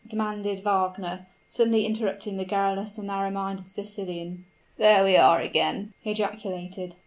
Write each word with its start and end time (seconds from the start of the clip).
demanded 0.07 0.63
Wagner, 0.63 1.27
suddenly 1.47 1.85
interrupting 1.85 2.37
the 2.37 2.43
garrulous 2.45 2.97
and 2.97 3.05
narrow 3.05 3.29
minded 3.29 3.69
Sicilian. 3.69 4.45
"There 4.77 5.03
we 5.03 5.15
are 5.15 5.39
again!" 5.41 5.93
he 5.99 6.09
ejaculated. 6.09 6.95